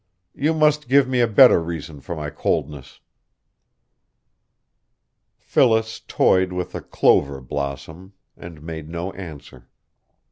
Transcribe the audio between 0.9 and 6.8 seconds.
me a better reason for my coldness." Phyllis toyed with